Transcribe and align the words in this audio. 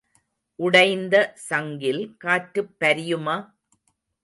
உடைந்த 0.59 1.15
சங்கில் 1.49 2.01
காற்றுப் 2.17 2.73
பரியுமா? 2.79 3.37